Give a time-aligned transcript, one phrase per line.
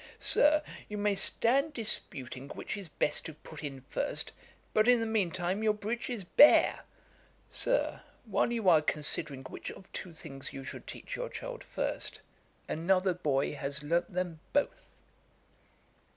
[0.19, 4.31] Sir, you may stand disputing which is best to put in first,
[4.73, 6.79] but in the mean time your breech is bare.
[7.51, 12.19] Sir, while you are considering which of two things you should teach your child first,
[12.67, 14.95] another boy has learnt them both.'